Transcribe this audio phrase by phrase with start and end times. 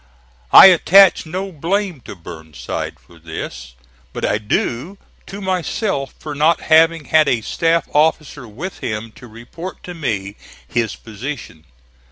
[0.51, 3.75] I attach no blame to Burnside for this,
[4.13, 9.27] but I do to myself for not having had a staff officer with him to
[9.27, 10.37] report to me
[10.67, 11.65] his position.